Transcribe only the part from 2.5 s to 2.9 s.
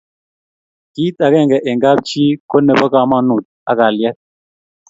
nebo